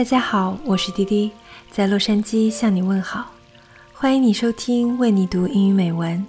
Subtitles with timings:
[0.00, 1.30] 大家好，我是滴滴，
[1.70, 3.32] 在洛杉矶向你问好。
[3.92, 6.26] 欢迎你收听为你读英语美文。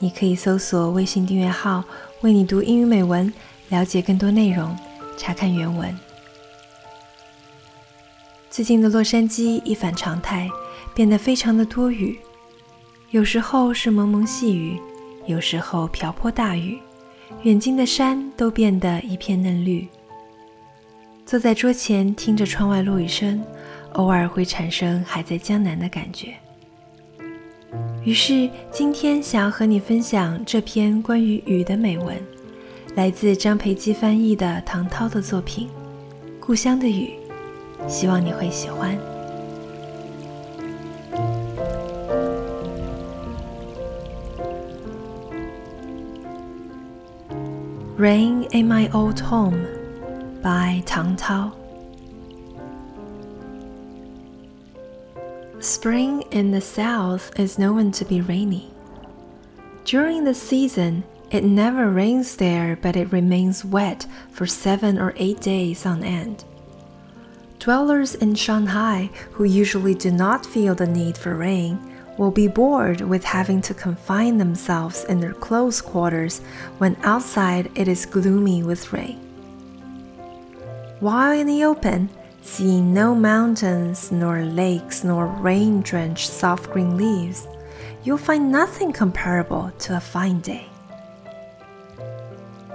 [0.00, 1.84] 你可以搜索微信订阅号
[2.22, 3.32] “为你读英语美文”，
[3.70, 4.76] 了解更多内容，
[5.16, 5.96] 查看原文。
[8.50, 10.50] 最近的洛杉矶一反常态，
[10.92, 12.18] 变得非常的多雨，
[13.12, 14.80] 有时候是蒙蒙细雨，
[15.26, 16.76] 有时候瓢泼大雨，
[17.44, 19.88] 远近的山都变得一片嫩绿。
[21.32, 23.42] 坐在桌前，听着窗外落雨声，
[23.94, 26.34] 偶尔会产生还在江南的感觉。
[28.04, 32.22] 于是，今天想要和你分享这篇关于雨的美文，
[32.96, 35.68] 来自张培基翻译的唐涛的作品
[36.38, 37.14] 《故乡的雨》，
[37.88, 38.94] 希望你会喜欢。
[47.98, 49.56] Rain in my old home
[50.42, 51.56] by Tang Tao.
[55.60, 58.72] Spring in the south is known to be rainy.
[59.84, 65.40] During the season, it never rains there, but it remains wet for seven or eight
[65.40, 66.44] days on end.
[67.60, 71.78] Dwellers in Shanghai, who usually do not feel the need for rain,
[72.18, 76.40] will be bored with having to confine themselves in their close quarters
[76.78, 79.31] when outside it is gloomy with rain.
[81.02, 82.10] While in the open,
[82.42, 87.48] seeing no mountains, nor lakes, nor rain drenched soft green leaves,
[88.04, 90.68] you'll find nothing comparable to a fine day.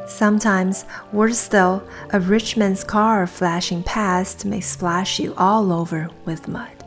[0.08, 0.83] Sometimes,
[1.14, 6.87] worse still, a rich man's car flashing past may splash you all over with mud.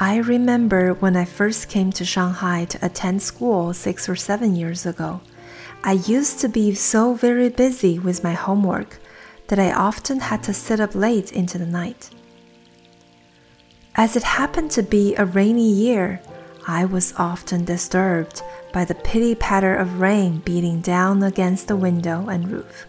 [0.00, 4.86] I remember when I first came to Shanghai to attend school six or seven years
[4.86, 5.20] ago.
[5.82, 9.00] I used to be so very busy with my homework
[9.48, 12.10] that I often had to sit up late into the night.
[13.96, 16.22] As it happened to be a rainy year,
[16.68, 18.40] I was often disturbed
[18.72, 22.86] by the pitty patter of rain beating down against the window and roof.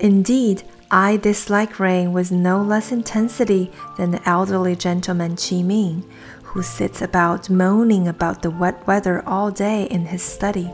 [0.00, 0.64] Indeed,
[0.96, 6.10] I dislike rain with no less intensity than the elderly gentleman Qi Ming,
[6.42, 10.72] who sits about moaning about the wet weather all day in his study,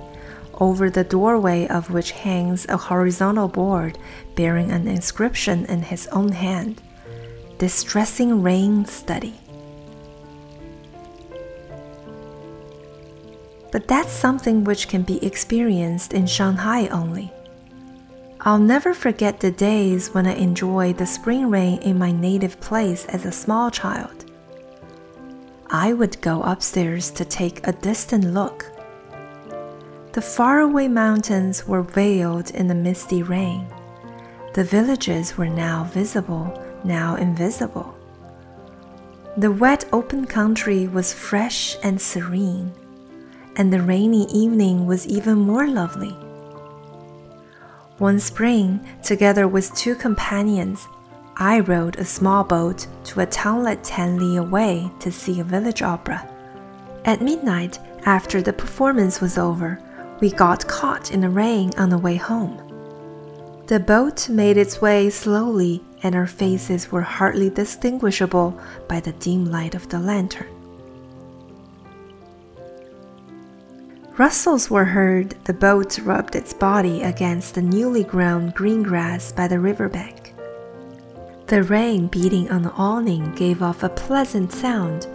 [0.61, 3.99] over the doorway of which hangs a horizontal board
[4.37, 6.81] bearing an inscription in his own hand
[7.59, 9.35] Distressing Rain Study.
[13.73, 17.33] But that's something which can be experienced in Shanghai only.
[18.45, 23.05] I'll never forget the days when I enjoyed the spring rain in my native place
[23.07, 24.25] as a small child.
[25.71, 28.69] I would go upstairs to take a distant look.
[30.15, 33.69] The faraway mountains were veiled in the misty rain.
[34.55, 37.97] The villages were now visible, now invisible.
[39.37, 42.73] The wet open country was fresh and serene,
[43.55, 46.17] and the rainy evening was even more lovely.
[47.99, 50.89] One spring, together with two companions,
[51.37, 55.83] I rowed a small boat to a townlet ten li away to see a village
[55.83, 56.29] opera.
[57.05, 59.81] At midnight, after the performance was over,
[60.21, 62.59] we got caught in the rain on the way home.
[63.67, 69.51] The boat made its way slowly, and our faces were hardly distinguishable by the dim
[69.51, 70.52] light of the lantern.
[74.19, 79.49] Rustles were heard, the boat rubbed its body against the newly grown green grass by
[79.49, 80.35] the river bank.
[81.47, 85.07] The rain beating on the awning gave off a pleasant sound,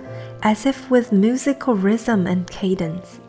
[0.42, 3.20] as if with musical rhythm and cadence.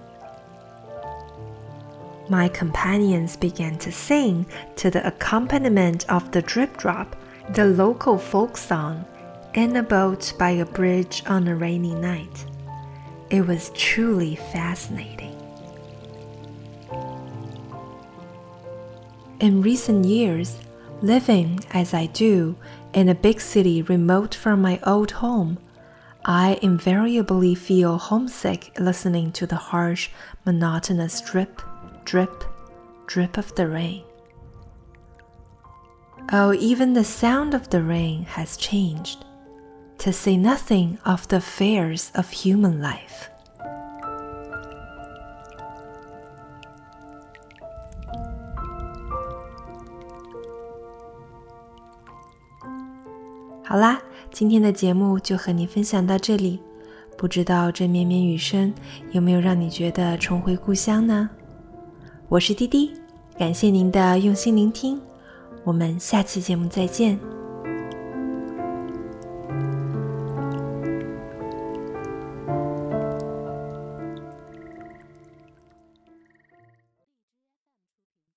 [2.31, 7.15] My companions began to sing to the accompaniment of the drip drop,
[7.51, 9.05] the local folk song,
[9.53, 12.47] in a boat by a bridge on a rainy night.
[13.29, 15.28] It was truly fascinating.
[19.41, 20.59] In recent years,
[21.01, 22.57] living as I do
[22.93, 25.59] in a big city remote from my old home,
[26.25, 30.11] I invariably feel homesick listening to the harsh,
[30.45, 31.63] monotonous drip,
[32.05, 32.43] drip,
[33.07, 34.03] drip of the rain.
[36.33, 39.25] Oh, even the sound of the rain has changed,
[39.99, 43.31] to say nothing of the affairs of human life.
[53.69, 54.01] 好啦，
[54.31, 56.59] 今天的节目就和你分享到这里。
[57.19, 58.73] 不知道这绵绵雨声
[59.11, 61.29] 有没有让你觉得重回故乡呢？
[62.31, 62.95] 我是滴滴，
[63.37, 64.99] 感谢您的用心聆听，
[65.65, 67.38] 我们下期节目再见。